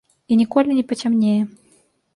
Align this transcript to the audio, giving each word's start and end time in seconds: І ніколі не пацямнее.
І 0.31 0.37
ніколі 0.41 0.79
не 0.79 0.87
пацямнее. 0.93 1.39